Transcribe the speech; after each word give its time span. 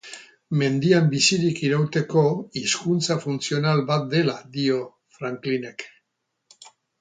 Mendian 0.59 1.09
bizirik 1.09 1.59
irauteko 1.67 2.23
hizkuntza 2.61 3.19
funtzional 3.27 3.85
bat 3.93 4.09
dela 4.15 4.39
dio 4.57 4.81
Franklinek. 5.19 5.87